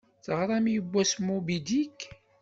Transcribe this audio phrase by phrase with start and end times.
[0.23, 1.99] Teɣṛam yewwas "Moby Dick"?